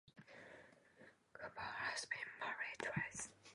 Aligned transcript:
Goodall 1.33 1.63
has 1.63 2.05
been 2.05 2.29
married 2.41 2.79
twice. 2.81 3.29